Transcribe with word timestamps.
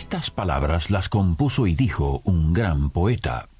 Estas 0.00 0.30
palabras 0.30 0.90
las 0.90 1.10
compuso 1.10 1.66
y 1.66 1.74
dijo 1.74 2.22
un 2.24 2.54
gran 2.54 2.88
poeta. 2.88 3.50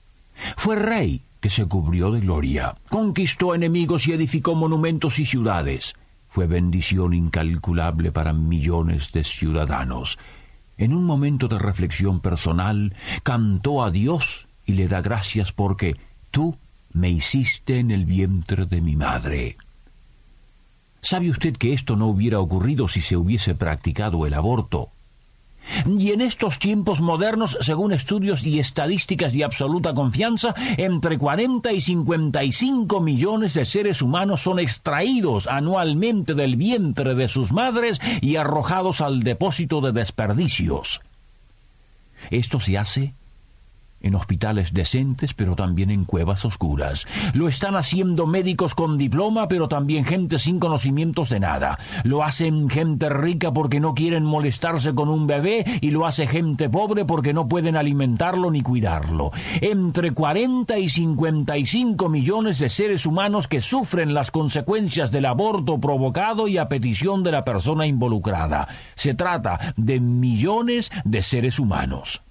Fue 0.57 0.75
rey 0.75 1.23
que 1.39 1.51
se 1.51 1.67
cubrió 1.67 2.11
de 2.11 2.21
gloria, 2.21 2.75
conquistó 2.89 3.55
enemigos 3.55 4.09
y 4.09 4.15
edificó 4.15 4.55
monumentos 4.55 5.19
y 5.19 5.27
ciudades. 5.27 5.97
Fue 6.31 6.47
bendición 6.47 7.12
incalculable 7.12 8.11
para 8.11 8.33
millones 8.33 9.12
de 9.12 9.23
ciudadanos. 9.23 10.19
En 10.79 10.95
un 10.95 11.05
momento 11.05 11.47
de 11.47 11.59
reflexión 11.59 12.21
personal, 12.21 12.95
cantó 13.23 13.84
a 13.84 13.91
Dios 13.91 14.48
y 14.65 14.73
le 14.73 14.89
da 14.89 15.03
gracias 15.03 15.53
porque 15.53 15.98
tú 16.31 16.57
me 16.95 17.11
hiciste 17.11 17.81
en 17.81 17.91
el 17.91 18.07
vientre 18.07 18.65
de 18.65 18.81
mi 18.81 18.97
madre. 18.97 19.59
¿Sabe 21.03 21.29
usted 21.29 21.55
que 21.59 21.75
esto 21.75 21.97
no 21.97 22.07
hubiera 22.07 22.41
ocurrido 22.41 22.89
si 22.89 23.03
se 23.03 23.19
hubiese 23.19 23.55
practicado 23.55 24.25
el 24.25 24.33
aborto? 24.33 24.89
Y 25.87 26.12
en 26.12 26.20
estos 26.20 26.59
tiempos 26.59 27.00
modernos, 27.00 27.59
según 27.60 27.92
estudios 27.92 28.45
y 28.45 28.59
estadísticas 28.59 29.32
de 29.32 29.45
absoluta 29.45 29.95
confianza, 29.95 30.55
entre 30.77 31.19
40 31.19 31.73
y 31.73 31.80
55 31.80 33.00
millones 33.00 33.55
de 33.55 33.64
seres 33.64 34.02
humanos 34.02 34.42
son 34.42 34.58
extraídos 34.58 35.47
anualmente 35.47 36.34
del 36.34 36.56
vientre 36.56 37.14
de 37.14 37.28
sus 37.28 37.52
madres 37.52 38.00
y 38.20 38.36
arrojados 38.36 39.00
al 39.00 39.22
depósito 39.22 39.80
de 39.80 39.92
desperdicios. 39.92 41.00
Esto 42.30 42.61
se 42.61 42.77
hace 42.77 43.14
en 44.01 44.15
hospitales 44.15 44.73
decentes, 44.73 45.34
pero 45.34 45.55
también 45.55 45.91
en 45.91 46.05
cuevas 46.05 46.45
oscuras. 46.45 47.06
Lo 47.34 47.48
están 47.48 47.77
haciendo 47.77 48.27
médicos 48.27 48.75
con 48.75 48.97
diploma, 48.97 49.48
pero 49.48 49.69
también 49.69 50.05
gente 50.05 50.39
sin 50.39 50.59
conocimientos 50.59 51.31
de 51.31 51.41
nada. 51.41 51.79
Lo 52.05 52.23
hacen 52.23 52.69
gente 52.69 53.09
rica 53.09 53.53
porque 53.53 53.81
no 53.81 53.95
quieren 53.95 54.25
molestarse 54.25 54.95
con 54.95 55.09
un 55.09 55.27
bebé 55.27 55.65
y 55.81 55.91
lo 55.91 56.07
hace 56.07 56.27
gente 56.27 56.69
pobre 56.69 57.05
porque 57.05 57.33
no 57.33 57.48
pueden 57.48 57.77
alimentarlo 57.77 58.51
ni 58.51 58.62
cuidarlo. 58.62 59.31
Entre 59.61 60.12
40 60.12 60.79
y 60.79 60.89
55 60.89 62.09
millones 62.09 62.59
de 62.59 62.69
seres 62.69 63.07
humanos 63.07 63.48
que 63.48 63.61
sufren 63.61 64.14
las 64.14 64.31
consecuencias 64.31 65.11
del 65.11 65.27
aborto 65.27 65.79
provocado 65.81 66.48
y 66.48 66.59
a 66.59 66.69
petición 66.69 67.23
de 67.23 67.33
la 67.33 67.45
persona 67.45 67.87
involucrada. 67.87 68.69
Se 68.95 69.14
trata 69.14 69.75
de 69.77 70.01
millones 70.01 70.91
de 71.05 71.23
seres 71.23 71.59
humanos. 71.59 72.23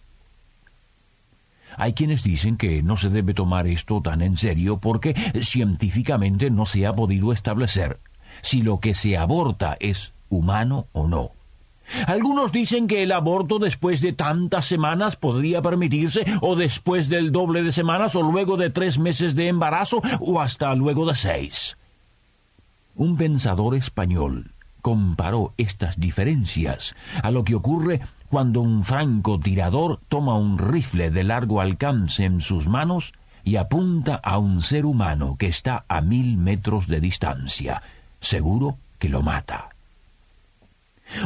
Hay 1.79 1.93
quienes 1.93 2.23
dicen 2.23 2.57
que 2.57 2.83
no 2.83 2.97
se 2.97 3.07
debe 3.09 3.33
tomar 3.33 3.65
esto 3.65 4.01
tan 4.01 4.21
en 4.21 4.35
serio 4.35 4.79
porque 4.79 5.15
científicamente 5.41 6.51
no 6.51 6.65
se 6.65 6.85
ha 6.85 6.93
podido 6.93 7.31
establecer 7.31 8.01
si 8.41 8.61
lo 8.61 8.81
que 8.81 8.93
se 8.93 9.17
aborta 9.17 9.77
es 9.79 10.13
humano 10.27 10.87
o 10.91 11.07
no. 11.07 11.31
Algunos 12.05 12.51
dicen 12.51 12.85
que 12.85 13.01
el 13.01 13.13
aborto 13.13 13.59
después 13.59 14.01
de 14.01 14.11
tantas 14.11 14.65
semanas 14.65 15.15
podría 15.15 15.61
permitirse 15.61 16.25
o 16.41 16.57
después 16.57 17.07
del 17.07 17.31
doble 17.31 17.63
de 17.63 17.71
semanas 17.71 18.13
o 18.17 18.23
luego 18.23 18.57
de 18.57 18.69
tres 18.69 18.99
meses 18.99 19.33
de 19.33 19.47
embarazo 19.47 20.01
o 20.19 20.41
hasta 20.41 20.75
luego 20.75 21.05
de 21.05 21.15
seis. 21.15 21.77
Un 22.93 23.15
pensador 23.15 23.73
español 23.75 24.51
comparó 24.81 25.53
estas 25.57 25.99
diferencias 25.99 26.95
a 27.21 27.31
lo 27.31 27.43
que 27.43 27.55
ocurre 27.55 28.01
cuando 28.29 28.61
un 28.61 28.83
francotirador 28.83 29.99
toma 30.07 30.37
un 30.37 30.57
rifle 30.57 31.11
de 31.11 31.23
largo 31.23 31.61
alcance 31.61 32.25
en 32.25 32.41
sus 32.41 32.67
manos 32.67 33.13
y 33.43 33.55
apunta 33.55 34.15
a 34.15 34.37
un 34.37 34.61
ser 34.61 34.85
humano 34.85 35.35
que 35.37 35.47
está 35.47 35.85
a 35.87 36.01
mil 36.01 36.37
metros 36.37 36.87
de 36.87 36.99
distancia. 36.99 37.81
Seguro 38.19 38.77
que 38.99 39.09
lo 39.09 39.21
mata. 39.21 39.69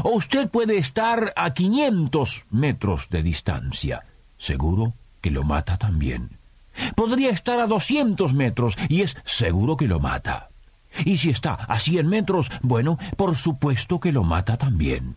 O 0.04 0.12
usted 0.12 0.50
puede 0.50 0.78
estar 0.78 1.34
a 1.36 1.54
quinientos 1.54 2.46
metros 2.50 3.10
de 3.10 3.24
distancia. 3.24 4.06
Seguro 4.38 4.94
que 5.22 5.32
lo 5.32 5.44
mata 5.44 5.78
también. 5.78 6.38
Podría 6.96 7.32
estar 7.32 7.60
a 7.60 7.68
doscientos 7.68 8.34
metros 8.34 8.78
y 8.88 9.02
es 9.02 9.18
seguro 9.26 9.78
que 9.78 9.88
lo 9.88 10.00
mata. 10.00 10.50
Y 11.06 11.18
si 11.18 11.30
está 11.30 11.54
a 11.54 11.80
cien 11.80 12.08
metros, 12.08 12.52
bueno, 12.62 12.98
por 13.18 13.36
supuesto 13.36 14.00
que 14.00 14.12
lo 14.12 14.24
mata 14.24 14.58
también. 14.58 15.16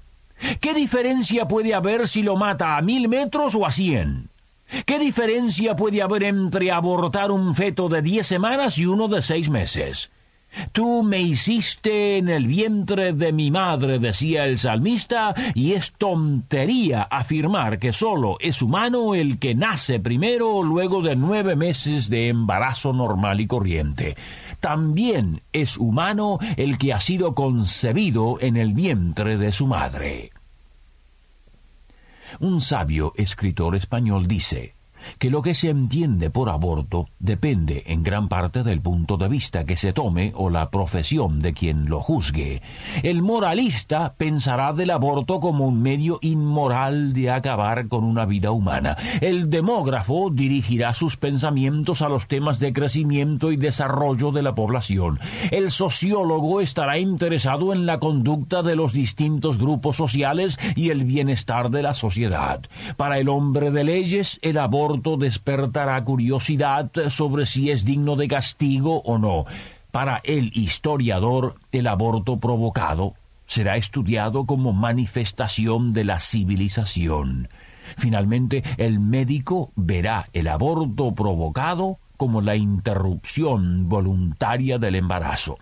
¿Qué 0.60 0.74
diferencia 0.74 1.48
puede 1.48 1.74
haber 1.74 2.08
si 2.08 2.22
lo 2.22 2.36
mata 2.36 2.76
a 2.76 2.82
mil 2.82 3.08
metros 3.08 3.54
o 3.54 3.66
a 3.66 3.72
cien? 3.72 4.30
¿Qué 4.84 4.98
diferencia 4.98 5.76
puede 5.76 6.02
haber 6.02 6.24
entre 6.24 6.72
abortar 6.72 7.30
un 7.30 7.54
feto 7.54 7.88
de 7.88 8.02
diez 8.02 8.26
semanas 8.26 8.78
y 8.78 8.86
uno 8.86 9.08
de 9.08 9.22
seis 9.22 9.48
meses? 9.48 10.10
Tú 10.72 11.02
me 11.02 11.20
hiciste 11.20 12.16
en 12.16 12.28
el 12.28 12.46
vientre 12.46 13.12
de 13.12 13.32
mi 13.32 13.50
madre, 13.50 13.98
decía 13.98 14.46
el 14.46 14.58
salmista, 14.58 15.34
y 15.54 15.72
es 15.72 15.92
tontería 15.92 17.02
afirmar 17.02 17.78
que 17.78 17.92
solo 17.92 18.36
es 18.40 18.62
humano 18.62 19.14
el 19.14 19.38
que 19.38 19.54
nace 19.54 20.00
primero 20.00 20.62
luego 20.62 21.02
de 21.02 21.16
nueve 21.16 21.56
meses 21.56 22.08
de 22.08 22.28
embarazo 22.28 22.92
normal 22.92 23.40
y 23.40 23.46
corriente. 23.46 24.16
También 24.60 25.42
es 25.52 25.76
humano 25.76 26.38
el 26.56 26.78
que 26.78 26.92
ha 26.92 27.00
sido 27.00 27.34
concebido 27.34 28.38
en 28.40 28.56
el 28.56 28.72
vientre 28.72 29.36
de 29.36 29.52
su 29.52 29.66
madre. 29.66 30.32
Un 32.40 32.60
sabio 32.60 33.12
escritor 33.16 33.76
español 33.76 34.26
dice, 34.26 34.75
que 35.18 35.30
lo 35.30 35.42
que 35.42 35.54
se 35.54 35.70
entiende 35.70 36.30
por 36.30 36.48
aborto 36.48 37.08
depende 37.18 37.84
en 37.86 38.02
gran 38.02 38.28
parte 38.28 38.62
del 38.62 38.80
punto 38.80 39.16
de 39.16 39.28
vista 39.28 39.64
que 39.64 39.76
se 39.76 39.92
tome 39.92 40.32
o 40.34 40.50
la 40.50 40.70
profesión 40.70 41.40
de 41.40 41.52
quien 41.52 41.88
lo 41.88 42.00
juzgue. 42.00 42.62
El 43.02 43.22
moralista 43.22 44.14
pensará 44.16 44.72
del 44.72 44.90
aborto 44.90 45.40
como 45.40 45.66
un 45.66 45.82
medio 45.82 46.18
inmoral 46.22 47.12
de 47.12 47.30
acabar 47.30 47.88
con 47.88 48.04
una 48.04 48.24
vida 48.26 48.50
humana. 48.50 48.96
El 49.20 49.50
demógrafo 49.50 50.30
dirigirá 50.30 50.94
sus 50.94 51.16
pensamientos 51.16 52.02
a 52.02 52.08
los 52.08 52.26
temas 52.26 52.58
de 52.58 52.72
crecimiento 52.72 53.52
y 53.52 53.56
desarrollo 53.56 54.32
de 54.32 54.42
la 54.42 54.54
población. 54.54 55.18
El 55.50 55.70
sociólogo 55.70 56.60
estará 56.60 56.98
interesado 56.98 57.72
en 57.72 57.86
la 57.86 57.98
conducta 57.98 58.62
de 58.62 58.76
los 58.76 58.92
distintos 58.92 59.58
grupos 59.58 59.96
sociales 59.96 60.58
y 60.74 60.90
el 60.90 61.04
bienestar 61.04 61.70
de 61.70 61.82
la 61.82 61.94
sociedad. 61.94 62.60
Para 62.96 63.18
el 63.18 63.28
hombre 63.28 63.70
de 63.70 63.84
leyes, 63.84 64.38
el 64.42 64.58
aborto 64.58 64.95
despertará 65.16 66.02
curiosidad 66.04 66.90
sobre 67.08 67.46
si 67.46 67.70
es 67.70 67.84
digno 67.84 68.16
de 68.16 68.28
castigo 68.28 69.00
o 69.02 69.18
no. 69.18 69.44
Para 69.90 70.20
el 70.24 70.50
historiador, 70.54 71.54
el 71.72 71.86
aborto 71.86 72.38
provocado 72.38 73.14
será 73.46 73.76
estudiado 73.76 74.44
como 74.44 74.72
manifestación 74.72 75.92
de 75.92 76.04
la 76.04 76.20
civilización. 76.20 77.48
Finalmente, 77.96 78.62
el 78.76 78.98
médico 78.98 79.70
verá 79.76 80.28
el 80.32 80.48
aborto 80.48 81.14
provocado 81.14 81.98
como 82.16 82.40
la 82.40 82.56
interrupción 82.56 83.88
voluntaria 83.88 84.78
del 84.78 84.96
embarazo. 84.96 85.58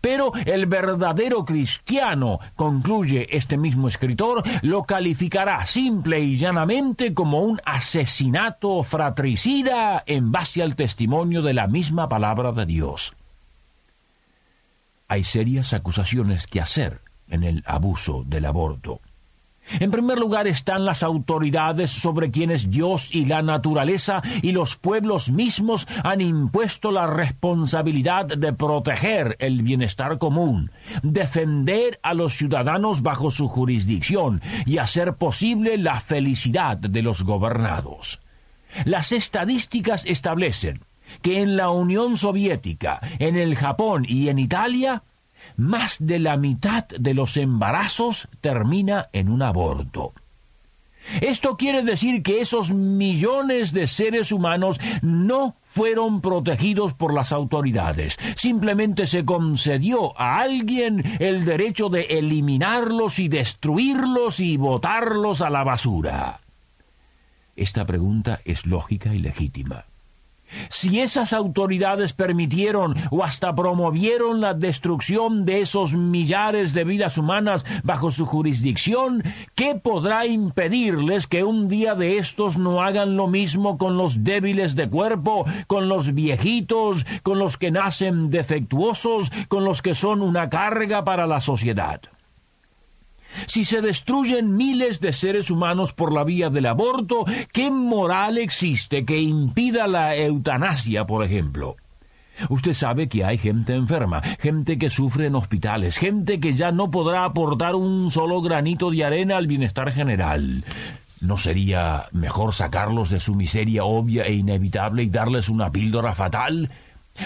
Pero 0.00 0.32
el 0.46 0.66
verdadero 0.66 1.44
cristiano, 1.44 2.38
concluye 2.56 3.36
este 3.36 3.56
mismo 3.56 3.88
escritor, 3.88 4.42
lo 4.62 4.84
calificará 4.84 5.64
simple 5.66 6.20
y 6.20 6.36
llanamente 6.36 7.14
como 7.14 7.40
un 7.40 7.60
asesinato 7.64 8.82
fratricida 8.82 10.02
en 10.06 10.32
base 10.32 10.62
al 10.62 10.76
testimonio 10.76 11.42
de 11.42 11.54
la 11.54 11.66
misma 11.66 12.08
palabra 12.08 12.52
de 12.52 12.66
Dios. 12.66 13.14
Hay 15.08 15.24
serias 15.24 15.74
acusaciones 15.74 16.46
que 16.46 16.60
hacer 16.60 17.00
en 17.28 17.44
el 17.44 17.62
abuso 17.66 18.24
del 18.26 18.46
aborto. 18.46 19.00
En 19.80 19.90
primer 19.90 20.18
lugar 20.18 20.46
están 20.46 20.84
las 20.84 21.02
autoridades 21.02 21.90
sobre 21.90 22.30
quienes 22.30 22.70
Dios 22.70 23.08
y 23.12 23.24
la 23.24 23.42
naturaleza 23.42 24.22
y 24.42 24.52
los 24.52 24.76
pueblos 24.76 25.30
mismos 25.30 25.86
han 26.04 26.20
impuesto 26.20 26.90
la 26.90 27.06
responsabilidad 27.06 28.26
de 28.26 28.52
proteger 28.52 29.36
el 29.38 29.62
bienestar 29.62 30.18
común, 30.18 30.70
defender 31.02 31.98
a 32.02 32.14
los 32.14 32.34
ciudadanos 32.34 33.02
bajo 33.02 33.30
su 33.30 33.48
jurisdicción 33.48 34.42
y 34.66 34.78
hacer 34.78 35.14
posible 35.14 35.78
la 35.78 36.00
felicidad 36.00 36.76
de 36.76 37.02
los 37.02 37.22
gobernados. 37.22 38.20
Las 38.84 39.12
estadísticas 39.12 40.04
establecen 40.06 40.84
que 41.20 41.40
en 41.40 41.56
la 41.56 41.70
Unión 41.70 42.16
Soviética, 42.16 43.00
en 43.18 43.36
el 43.36 43.54
Japón 43.54 44.06
y 44.08 44.28
en 44.28 44.38
Italia, 44.38 45.02
más 45.56 45.96
de 46.00 46.18
la 46.18 46.36
mitad 46.36 46.86
de 46.86 47.14
los 47.14 47.36
embarazos 47.36 48.28
termina 48.40 49.08
en 49.12 49.28
un 49.28 49.42
aborto. 49.42 50.12
Esto 51.20 51.56
quiere 51.56 51.82
decir 51.82 52.22
que 52.22 52.40
esos 52.40 52.72
millones 52.72 53.72
de 53.72 53.86
seres 53.86 54.32
humanos 54.32 54.80
no 55.02 55.56
fueron 55.62 56.20
protegidos 56.20 56.94
por 56.94 57.12
las 57.12 57.32
autoridades. 57.32 58.18
Simplemente 58.36 59.06
se 59.06 59.24
concedió 59.24 60.18
a 60.18 60.38
alguien 60.38 61.02
el 61.18 61.44
derecho 61.44 61.88
de 61.88 62.02
eliminarlos 62.02 63.18
y 63.18 63.28
destruirlos 63.28 64.40
y 64.40 64.56
botarlos 64.56 65.42
a 65.42 65.50
la 65.50 65.64
basura. 65.64 66.40
Esta 67.56 67.84
pregunta 67.84 68.40
es 68.44 68.66
lógica 68.66 69.14
y 69.14 69.18
legítima. 69.18 69.86
Si 70.68 71.00
esas 71.00 71.32
autoridades 71.32 72.12
permitieron 72.12 72.94
o 73.10 73.24
hasta 73.24 73.54
promovieron 73.54 74.40
la 74.40 74.54
destrucción 74.54 75.44
de 75.44 75.60
esos 75.62 75.94
millares 75.94 76.74
de 76.74 76.84
vidas 76.84 77.18
humanas 77.18 77.64
bajo 77.82 78.10
su 78.10 78.26
jurisdicción, 78.26 79.22
¿qué 79.54 79.74
podrá 79.74 80.26
impedirles 80.26 81.26
que 81.26 81.44
un 81.44 81.68
día 81.68 81.94
de 81.94 82.18
estos 82.18 82.58
no 82.58 82.82
hagan 82.82 83.16
lo 83.16 83.28
mismo 83.28 83.78
con 83.78 83.96
los 83.96 84.24
débiles 84.24 84.76
de 84.76 84.88
cuerpo, 84.88 85.46
con 85.66 85.88
los 85.88 86.14
viejitos, 86.14 87.06
con 87.22 87.38
los 87.38 87.56
que 87.56 87.70
nacen 87.70 88.30
defectuosos, 88.30 89.30
con 89.48 89.64
los 89.64 89.82
que 89.82 89.94
son 89.94 90.22
una 90.22 90.50
carga 90.50 91.04
para 91.04 91.26
la 91.26 91.40
sociedad? 91.40 92.00
Si 93.46 93.64
se 93.64 93.80
destruyen 93.80 94.56
miles 94.56 95.00
de 95.00 95.12
seres 95.12 95.50
humanos 95.50 95.92
por 95.92 96.12
la 96.12 96.24
vía 96.24 96.50
del 96.50 96.66
aborto, 96.66 97.24
¿qué 97.52 97.70
moral 97.70 98.38
existe 98.38 99.04
que 99.04 99.20
impida 99.20 99.86
la 99.86 100.16
eutanasia, 100.16 101.06
por 101.06 101.24
ejemplo? 101.24 101.76
Usted 102.48 102.72
sabe 102.72 103.08
que 103.08 103.24
hay 103.24 103.38
gente 103.38 103.74
enferma, 103.74 104.22
gente 104.40 104.78
que 104.78 104.90
sufre 104.90 105.26
en 105.26 105.34
hospitales, 105.34 105.98
gente 105.98 106.40
que 106.40 106.54
ya 106.54 106.72
no 106.72 106.90
podrá 106.90 107.24
aportar 107.24 107.74
un 107.74 108.10
solo 108.10 108.40
granito 108.40 108.90
de 108.90 109.04
arena 109.04 109.36
al 109.36 109.46
bienestar 109.46 109.92
general. 109.92 110.64
¿No 111.20 111.36
sería 111.36 112.06
mejor 112.10 112.52
sacarlos 112.52 113.10
de 113.10 113.20
su 113.20 113.36
miseria 113.36 113.84
obvia 113.84 114.24
e 114.24 114.34
inevitable 114.34 115.04
y 115.04 115.10
darles 115.10 115.48
una 115.48 115.70
píldora 115.70 116.14
fatal? 116.14 116.68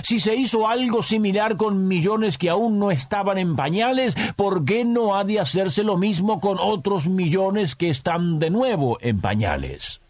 Si 0.02 0.18
se 0.18 0.34
hizo 0.34 0.68
algo 0.68 1.02
similar 1.02 1.56
con 1.56 1.86
millones 1.88 2.38
que 2.38 2.50
aún 2.50 2.78
no 2.78 2.90
estaban 2.90 3.38
en 3.38 3.56
pañales, 3.56 4.16
¿por 4.36 4.64
qué 4.64 4.84
no 4.84 5.16
ha 5.16 5.24
de 5.24 5.40
hacerse 5.40 5.82
lo 5.82 5.96
mismo 5.96 6.40
con 6.40 6.58
otros 6.60 7.06
millones 7.06 7.76
que 7.76 7.88
están 7.88 8.38
de 8.38 8.50
nuevo 8.50 8.98
en 9.00 9.20
pañales? 9.20 10.00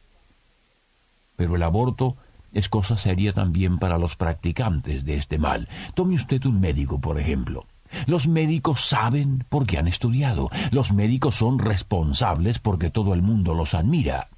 Pero 1.37 1.56
el 1.56 1.62
aborto 1.62 2.17
es 2.52 2.69
cosa 2.69 2.96
seria 2.96 3.32
también 3.32 3.78
para 3.78 3.99
los 3.99 4.17
practicantes 4.17 5.05
de 5.05 5.17
este 5.17 5.38
mal. 5.38 5.69
Tome 5.94 6.14
usted 6.14 6.44
un 6.46 6.58
médico, 6.61 6.99
por 6.99 7.20
ejemplo. 7.20 7.67
Los 8.06 8.26
médicos 8.26 8.81
saben 8.81 9.44
porque 9.49 9.78
han 9.78 9.88
estudiado. 9.88 10.50
Los 10.70 10.93
médicos 10.93 11.34
son 11.37 11.58
responsables 11.58 12.58
porque 12.58 12.90
todo 12.90 13.14
el 13.14 13.23
mundo 13.23 13.55
los 13.55 13.75
admira. 13.75 14.28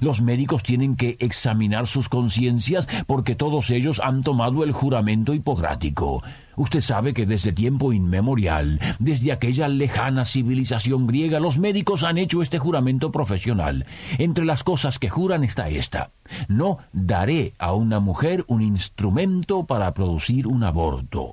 Los 0.00 0.20
médicos 0.20 0.62
tienen 0.62 0.96
que 0.96 1.16
examinar 1.20 1.86
sus 1.86 2.08
conciencias 2.08 2.88
porque 3.06 3.34
todos 3.34 3.70
ellos 3.70 4.00
han 4.02 4.22
tomado 4.22 4.64
el 4.64 4.72
juramento 4.72 5.34
hipocrático. 5.34 6.22
Usted 6.56 6.80
sabe 6.80 7.14
que 7.14 7.24
desde 7.24 7.52
tiempo 7.52 7.92
inmemorial, 7.92 8.78
desde 8.98 9.32
aquella 9.32 9.68
lejana 9.68 10.26
civilización 10.26 11.06
griega, 11.06 11.40
los 11.40 11.58
médicos 11.58 12.02
han 12.04 12.18
hecho 12.18 12.42
este 12.42 12.58
juramento 12.58 13.10
profesional. 13.10 13.86
Entre 14.18 14.44
las 14.44 14.62
cosas 14.62 14.98
que 14.98 15.08
juran 15.08 15.44
está 15.44 15.68
esta. 15.68 16.10
No 16.48 16.78
daré 16.92 17.54
a 17.58 17.72
una 17.72 18.00
mujer 18.00 18.44
un 18.48 18.60
instrumento 18.60 19.64
para 19.64 19.94
producir 19.94 20.46
un 20.46 20.62
aborto. 20.64 21.32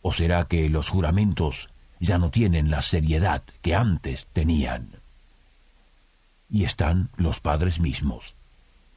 ¿O 0.00 0.12
será 0.12 0.44
que 0.44 0.68
los 0.68 0.88
juramentos 0.88 1.68
ya 2.00 2.18
no 2.18 2.30
tienen 2.30 2.70
la 2.70 2.82
seriedad 2.82 3.42
que 3.60 3.74
antes 3.74 4.26
tenían? 4.32 5.01
Y 6.52 6.64
están 6.64 7.08
los 7.16 7.40
padres 7.40 7.80
mismos. 7.80 8.36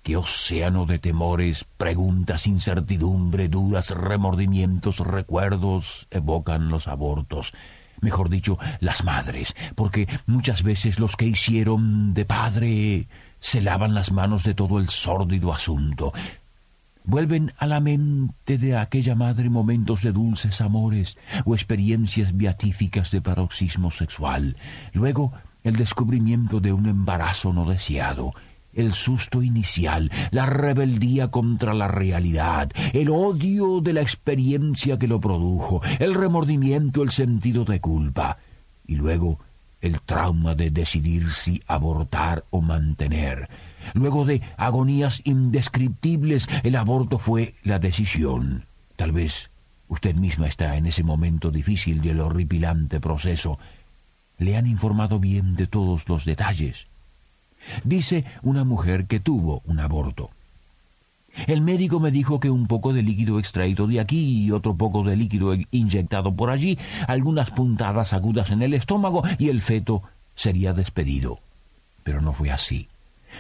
Qué 0.04 0.18
océano 0.18 0.86
de 0.86 1.00
temores, 1.00 1.66
preguntas, 1.78 2.46
incertidumbre, 2.46 3.48
dudas, 3.48 3.90
remordimientos, 3.90 5.00
recuerdos 5.00 6.08
evocan 6.12 6.70
los 6.70 6.88
abortos. 6.88 7.54
Mejor 8.02 8.30
dicho, 8.30 8.60
las 8.82 9.04
madres, 9.04 9.56
porque 9.74 10.08
muchas 10.28 10.62
veces 10.62 11.00
los 11.00 11.16
que 11.16 11.26
hicieron 11.26 12.14
de 12.14 12.26
padre 12.26 13.08
se 13.40 13.62
lavan 13.62 13.96
las 13.96 14.12
manos 14.12 14.44
de 14.44 14.54
todo 14.54 14.78
el 14.78 14.90
sórdido 14.90 15.52
asunto. 15.52 16.14
Vuelven 17.06 17.54
a 17.58 17.68
la 17.68 17.80
mente 17.80 18.58
de 18.58 18.76
aquella 18.76 19.16
madre 19.16 19.50
momentos 19.50 20.02
de 20.02 20.12
dulces 20.12 20.60
amores 20.62 21.18
o 21.46 21.56
experiencias 21.56 22.36
beatíficas 22.36 23.12
de 23.12 23.22
paroxismo 23.22 23.92
sexual. 23.92 24.58
Luego 24.92 25.32
el 25.66 25.76
descubrimiento 25.76 26.62
de 26.62 26.72
un 26.72 26.86
embarazo 26.86 27.52
no 27.52 27.66
deseado, 27.66 28.34
el 28.72 28.94
susto 28.94 29.42
inicial, 29.42 30.12
la 30.32 30.46
rebeldía 30.46 31.32
contra 31.32 31.74
la 31.74 31.88
realidad, 31.88 32.72
el 32.94 33.10
odio 33.10 33.82
de 33.82 33.94
la 33.94 34.02
experiencia 34.02 35.00
que 35.00 35.08
lo 35.08 35.20
produjo, 35.20 35.82
el 36.00 36.14
remordimiento, 36.14 37.02
el 37.02 37.12
sentido 37.12 37.66
de 37.66 37.82
culpa, 37.82 38.38
y 38.86 38.96
luego 38.96 39.40
el 39.82 40.02
trauma 40.02 40.54
de 40.54 40.70
decidir 40.70 41.32
si 41.32 41.62
abortar 41.68 42.44
o 42.52 42.62
mantener. 42.62 43.50
Luego 43.94 44.24
de 44.24 44.42
agonías 44.58 45.22
indescriptibles, 45.24 46.48
el 46.64 46.76
aborto 46.76 47.18
fue 47.18 47.56
la 47.64 47.80
decisión. 47.80 48.66
Tal 48.98 49.12
vez 49.12 49.50
usted 49.88 50.16
misma 50.16 50.48
está 50.48 50.76
en 50.78 50.86
ese 50.86 51.04
momento 51.04 51.50
difícil 51.50 52.02
del 52.02 52.20
horripilante 52.20 53.00
proceso 53.00 53.58
le 54.38 54.58
han 54.58 54.68
informado 54.68 55.20
bien 55.20 55.56
de 55.56 55.68
todos 55.68 56.08
los 56.10 56.26
detalles. 56.26 56.88
Dice 57.84 58.26
una 58.44 58.64
mujer 58.64 59.06
que 59.06 59.20
tuvo 59.20 59.62
un 59.66 59.80
aborto. 59.80 60.30
El 61.48 61.62
médico 61.62 62.00
me 62.00 62.12
dijo 62.12 62.40
que 62.40 62.50
un 62.50 62.66
poco 62.68 62.94
de 62.94 63.02
líquido 63.02 63.40
extraído 63.40 63.88
de 63.88 64.00
aquí 64.00 64.46
y 64.46 64.52
otro 64.52 64.76
poco 64.76 65.04
de 65.04 65.18
líquido 65.18 65.54
inyectado 65.72 66.34
por 66.34 66.50
allí, 66.50 66.80
algunas 67.08 67.50
puntadas 67.52 68.14
agudas 68.14 68.52
en 68.52 68.62
el 68.62 68.74
estómago 68.74 69.24
y 69.38 69.50
el 69.50 69.62
feto 69.62 70.02
sería 70.34 70.74
despedido. 70.74 71.40
Pero 72.04 72.22
no 72.22 72.32
fue 72.32 72.52
así. 72.52 72.88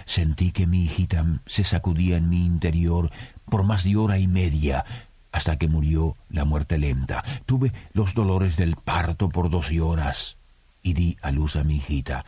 Sentí 0.04 0.52
que 0.52 0.68
mi 0.68 0.84
hijita 0.84 1.26
se 1.46 1.64
sacudía 1.64 2.18
en 2.18 2.30
mi 2.30 2.46
interior 2.46 3.12
por 3.46 3.64
más 3.64 3.86
de 3.86 3.96
hora 3.96 4.18
y 4.18 4.28
media, 4.28 4.84
hasta 5.32 5.58
que 5.58 5.70
murió 5.70 6.18
la 6.30 6.44
muerte 6.44 6.78
lenta. 6.78 7.24
Tuve 7.46 7.72
los 7.94 8.14
dolores 8.14 8.58
del 8.58 8.76
parto 8.76 9.30
por 9.30 9.50
doce 9.50 9.80
horas 9.80 10.36
y 10.86 10.94
di 10.94 11.18
a 11.24 11.32
luz 11.32 11.56
a 11.56 11.64
mi 11.64 11.78
hijita. 11.78 12.24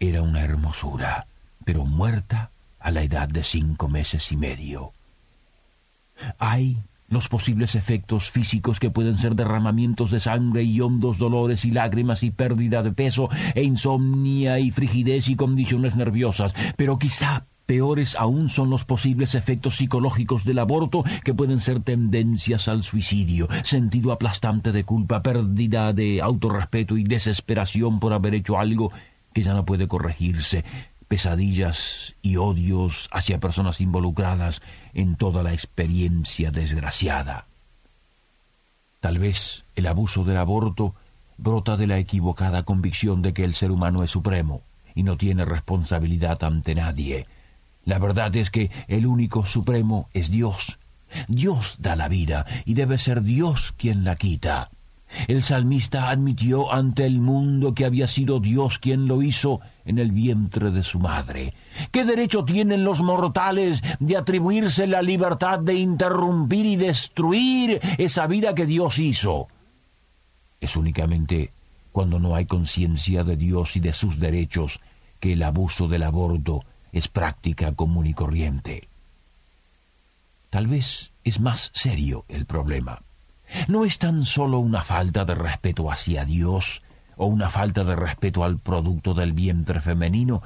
Era 0.00 0.20
una 0.20 0.42
hermosura, 0.42 1.28
pero 1.64 1.86
muerta 1.86 2.50
a 2.80 2.90
la 2.90 3.02
edad 3.02 3.28
de 3.28 3.44
cinco 3.44 3.88
meses 3.88 4.32
y 4.32 4.36
medio. 4.36 4.92
Hay 6.38 6.76
los 7.08 7.28
posibles 7.28 7.76
efectos 7.76 8.30
físicos 8.30 8.80
que 8.80 8.90
pueden 8.90 9.16
ser 9.16 9.36
derramamientos 9.36 10.10
de 10.10 10.18
sangre 10.18 10.64
y 10.64 10.80
hondos 10.80 11.18
dolores 11.18 11.64
y 11.64 11.70
lágrimas 11.70 12.24
y 12.24 12.32
pérdida 12.32 12.82
de 12.82 12.90
peso 12.90 13.28
e 13.54 13.62
insomnia 13.62 14.58
y 14.58 14.72
frigidez 14.72 15.28
y 15.28 15.36
condiciones 15.36 15.94
nerviosas, 15.94 16.52
pero 16.76 16.98
quizá 16.98 17.44
Peores 17.66 18.14
aún 18.16 18.50
son 18.50 18.68
los 18.68 18.84
posibles 18.84 19.34
efectos 19.34 19.76
psicológicos 19.76 20.44
del 20.44 20.58
aborto, 20.58 21.02
que 21.24 21.32
pueden 21.32 21.60
ser 21.60 21.82
tendencias 21.82 22.68
al 22.68 22.82
suicidio, 22.82 23.48
sentido 23.62 24.12
aplastante 24.12 24.70
de 24.70 24.84
culpa, 24.84 25.22
pérdida 25.22 25.94
de 25.94 26.20
autorrespeto 26.20 26.98
y 26.98 27.04
desesperación 27.04 28.00
por 28.00 28.12
haber 28.12 28.34
hecho 28.34 28.58
algo 28.58 28.92
que 29.32 29.42
ya 29.42 29.54
no 29.54 29.64
puede 29.64 29.88
corregirse, 29.88 30.64
pesadillas 31.08 32.14
y 32.20 32.36
odios 32.36 33.08
hacia 33.12 33.40
personas 33.40 33.80
involucradas 33.80 34.60
en 34.92 35.16
toda 35.16 35.42
la 35.42 35.54
experiencia 35.54 36.50
desgraciada. 36.50 37.46
Tal 39.00 39.18
vez 39.18 39.64
el 39.74 39.86
abuso 39.86 40.24
del 40.24 40.36
aborto 40.36 40.94
brota 41.36 41.76
de 41.76 41.86
la 41.86 41.98
equivocada 41.98 42.62
convicción 42.62 43.22
de 43.22 43.32
que 43.32 43.44
el 43.44 43.54
ser 43.54 43.70
humano 43.70 44.02
es 44.02 44.10
supremo 44.10 44.62
y 44.94 45.02
no 45.02 45.16
tiene 45.16 45.44
responsabilidad 45.44 46.42
ante 46.44 46.74
nadie, 46.74 47.26
la 47.84 47.98
verdad 47.98 48.34
es 48.36 48.50
que 48.50 48.70
el 48.88 49.06
único 49.06 49.44
supremo 49.44 50.08
es 50.12 50.30
Dios. 50.30 50.78
Dios 51.28 51.76
da 51.78 51.96
la 51.96 52.08
vida 52.08 52.44
y 52.64 52.74
debe 52.74 52.98
ser 52.98 53.22
Dios 53.22 53.72
quien 53.76 54.04
la 54.04 54.16
quita. 54.16 54.70
El 55.28 55.42
salmista 55.42 56.08
admitió 56.08 56.72
ante 56.72 57.06
el 57.06 57.20
mundo 57.20 57.74
que 57.74 57.84
había 57.84 58.06
sido 58.06 58.40
Dios 58.40 58.78
quien 58.78 59.06
lo 59.06 59.22
hizo 59.22 59.60
en 59.84 59.98
el 59.98 60.10
vientre 60.10 60.70
de 60.70 60.82
su 60.82 60.98
madre. 60.98 61.54
¿Qué 61.92 62.04
derecho 62.04 62.44
tienen 62.44 62.84
los 62.84 63.00
mortales 63.00 63.82
de 64.00 64.16
atribuirse 64.16 64.86
la 64.86 65.02
libertad 65.02 65.60
de 65.60 65.74
interrumpir 65.74 66.66
y 66.66 66.76
destruir 66.76 67.80
esa 67.98 68.26
vida 68.26 68.54
que 68.54 68.66
Dios 68.66 68.98
hizo? 68.98 69.48
Es 70.60 70.74
únicamente 70.74 71.52
cuando 71.92 72.18
no 72.18 72.34
hay 72.34 72.46
conciencia 72.46 73.22
de 73.22 73.36
Dios 73.36 73.76
y 73.76 73.80
de 73.80 73.92
sus 73.92 74.18
derechos 74.18 74.80
que 75.20 75.34
el 75.34 75.42
abuso 75.44 75.86
del 75.86 76.02
aborto 76.02 76.64
es 76.94 77.08
práctica 77.08 77.72
común 77.72 78.06
y 78.06 78.14
corriente. 78.14 78.88
Tal 80.48 80.68
vez 80.68 81.10
es 81.24 81.40
más 81.40 81.72
serio 81.74 82.24
el 82.28 82.46
problema. 82.46 83.02
No 83.66 83.84
es 83.84 83.98
tan 83.98 84.24
solo 84.24 84.60
una 84.60 84.80
falta 84.80 85.24
de 85.24 85.34
respeto 85.34 85.90
hacia 85.90 86.24
Dios 86.24 86.82
o 87.16 87.26
una 87.26 87.50
falta 87.50 87.82
de 87.82 87.96
respeto 87.96 88.44
al 88.44 88.58
producto 88.58 89.12
del 89.12 89.32
vientre 89.32 89.80
femenino, 89.80 90.42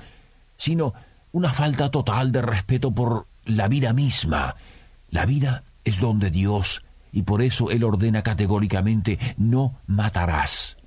sino 0.57 0.95
una 1.33 1.53
falta 1.53 1.91
total 1.91 2.33
de 2.33 2.41
respeto 2.41 2.93
por 2.93 3.27
la 3.45 3.69
vida 3.69 3.93
misma. 3.93 4.57
La 5.11 5.27
vida 5.27 5.65
es 5.85 6.01
donde 6.01 6.31
Dios, 6.31 6.83
y 7.13 7.23
por 7.23 7.43
eso 7.43 7.71
Él 7.71 7.85
ordena 7.85 8.23
categóricamente, 8.23 9.19
no 9.37 9.75
matarás. 9.87 10.78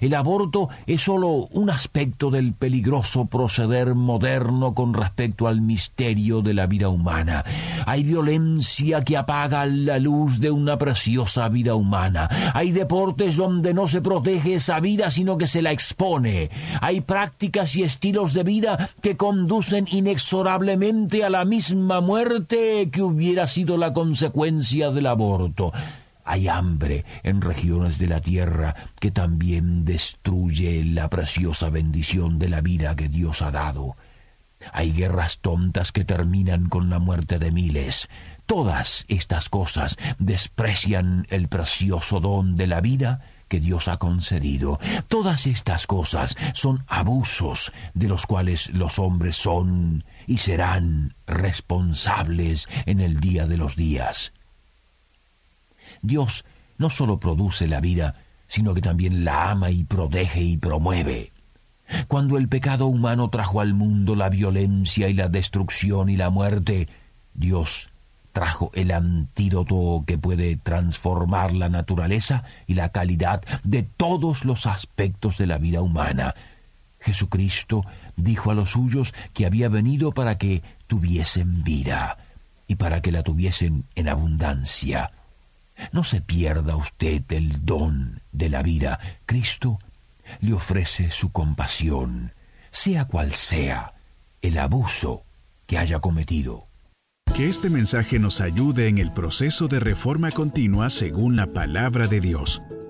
El 0.00 0.14
aborto 0.14 0.68
es 0.86 1.02
sólo 1.02 1.48
un 1.52 1.70
aspecto 1.70 2.30
del 2.30 2.52
peligroso 2.52 3.26
proceder 3.26 3.94
moderno 3.94 4.74
con 4.74 4.94
respecto 4.94 5.46
al 5.46 5.60
misterio 5.60 6.42
de 6.42 6.54
la 6.54 6.66
vida 6.66 6.88
humana. 6.88 7.44
Hay 7.86 8.02
violencia 8.02 9.04
que 9.04 9.16
apaga 9.16 9.66
la 9.66 9.98
luz 9.98 10.40
de 10.40 10.50
una 10.50 10.78
preciosa 10.78 11.48
vida 11.48 11.74
humana. 11.74 12.28
Hay 12.54 12.70
deportes 12.70 13.36
donde 13.36 13.74
no 13.74 13.86
se 13.86 14.00
protege 14.00 14.54
esa 14.54 14.80
vida 14.80 15.10
sino 15.10 15.36
que 15.36 15.46
se 15.46 15.62
la 15.62 15.72
expone. 15.72 16.50
Hay 16.80 17.00
prácticas 17.00 17.76
y 17.76 17.82
estilos 17.82 18.34
de 18.34 18.44
vida 18.44 18.90
que 19.00 19.16
conducen 19.16 19.86
inexorablemente 19.90 21.24
a 21.24 21.30
la 21.30 21.44
misma 21.44 22.00
muerte 22.00 22.90
que 22.90 23.02
hubiera 23.02 23.46
sido 23.46 23.76
la 23.76 23.92
consecuencia 23.92 24.90
del 24.90 25.06
aborto. 25.06 25.72
Hay 26.30 26.46
hambre 26.46 27.04
en 27.24 27.40
regiones 27.40 27.98
de 27.98 28.06
la 28.06 28.20
tierra 28.20 28.76
que 29.00 29.10
también 29.10 29.84
destruye 29.84 30.84
la 30.84 31.10
preciosa 31.10 31.70
bendición 31.70 32.38
de 32.38 32.48
la 32.48 32.60
vida 32.60 32.94
que 32.94 33.08
Dios 33.08 33.42
ha 33.42 33.50
dado. 33.50 33.96
Hay 34.72 34.92
guerras 34.92 35.40
tontas 35.40 35.90
que 35.90 36.04
terminan 36.04 36.68
con 36.68 36.88
la 36.88 37.00
muerte 37.00 37.40
de 37.40 37.50
miles. 37.50 38.08
Todas 38.46 39.06
estas 39.08 39.48
cosas 39.48 39.96
desprecian 40.20 41.26
el 41.30 41.48
precioso 41.48 42.20
don 42.20 42.54
de 42.54 42.68
la 42.68 42.80
vida 42.80 43.22
que 43.48 43.58
Dios 43.58 43.88
ha 43.88 43.96
concedido. 43.96 44.78
Todas 45.08 45.48
estas 45.48 45.88
cosas 45.88 46.36
son 46.54 46.84
abusos 46.86 47.72
de 47.94 48.06
los 48.06 48.26
cuales 48.26 48.70
los 48.72 49.00
hombres 49.00 49.34
son 49.34 50.04
y 50.28 50.38
serán 50.38 51.16
responsables 51.26 52.68
en 52.86 53.00
el 53.00 53.18
día 53.18 53.48
de 53.48 53.56
los 53.56 53.74
días. 53.74 54.32
Dios 56.02 56.44
no 56.78 56.90
solo 56.90 57.18
produce 57.18 57.66
la 57.66 57.80
vida, 57.80 58.14
sino 58.46 58.74
que 58.74 58.80
también 58.80 59.24
la 59.24 59.50
ama 59.50 59.70
y 59.70 59.84
protege 59.84 60.42
y 60.42 60.56
promueve. 60.56 61.32
Cuando 62.08 62.36
el 62.36 62.48
pecado 62.48 62.86
humano 62.86 63.30
trajo 63.30 63.60
al 63.60 63.74
mundo 63.74 64.14
la 64.14 64.28
violencia 64.28 65.08
y 65.08 65.14
la 65.14 65.28
destrucción 65.28 66.08
y 66.08 66.16
la 66.16 66.30
muerte, 66.30 66.88
Dios 67.34 67.90
trajo 68.32 68.70
el 68.74 68.92
antídoto 68.92 70.04
que 70.06 70.16
puede 70.16 70.56
transformar 70.56 71.52
la 71.52 71.68
naturaleza 71.68 72.44
y 72.66 72.74
la 72.74 72.90
calidad 72.90 73.42
de 73.64 73.82
todos 73.82 74.44
los 74.44 74.66
aspectos 74.66 75.38
de 75.38 75.46
la 75.46 75.58
vida 75.58 75.82
humana. 75.82 76.34
Jesucristo 77.00 77.84
dijo 78.16 78.50
a 78.50 78.54
los 78.54 78.70
suyos 78.70 79.14
que 79.32 79.46
había 79.46 79.68
venido 79.68 80.12
para 80.12 80.38
que 80.38 80.62
tuviesen 80.86 81.64
vida 81.64 82.18
y 82.68 82.76
para 82.76 83.00
que 83.00 83.10
la 83.10 83.22
tuviesen 83.22 83.84
en 83.94 84.08
abundancia. 84.08 85.10
No 85.92 86.04
se 86.04 86.20
pierda 86.20 86.76
usted 86.76 87.22
el 87.30 87.64
don 87.64 88.22
de 88.32 88.48
la 88.48 88.62
vida. 88.62 88.98
Cristo 89.26 89.78
le 90.40 90.52
ofrece 90.52 91.10
su 91.10 91.32
compasión, 91.32 92.32
sea 92.70 93.06
cual 93.06 93.32
sea 93.32 93.92
el 94.42 94.58
abuso 94.58 95.22
que 95.66 95.78
haya 95.78 96.00
cometido. 96.00 96.66
Que 97.34 97.48
este 97.48 97.70
mensaje 97.70 98.18
nos 98.18 98.40
ayude 98.40 98.88
en 98.88 98.98
el 98.98 99.12
proceso 99.12 99.68
de 99.68 99.80
reforma 99.80 100.30
continua 100.30 100.90
según 100.90 101.36
la 101.36 101.46
palabra 101.46 102.06
de 102.06 102.20
Dios. 102.20 102.60